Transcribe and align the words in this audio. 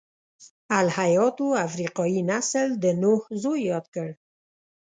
الهیاتو 0.79 1.47
افریقايي 1.67 2.21
نسل 2.31 2.67
د 2.83 2.85
نوح 3.01 3.21
زوی 3.41 3.61
یاد 3.71 3.85
کړ. 3.95 4.09